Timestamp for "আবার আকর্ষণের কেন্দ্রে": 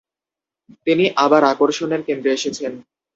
1.17-2.31